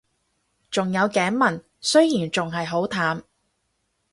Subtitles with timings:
[0.71, 3.23] 仲有頸紋，雖然仲係好淡